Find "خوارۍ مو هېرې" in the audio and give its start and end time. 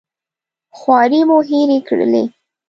0.77-1.79